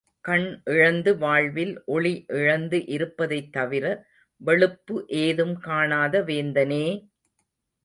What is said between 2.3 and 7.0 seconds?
இழந்து இருப்பதைத்தவிர வெளுப்பு ஏதும் காணாத வேந்தனே!